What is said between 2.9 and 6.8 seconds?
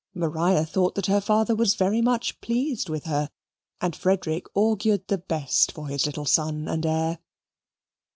her, and Frederick augured the best for his little son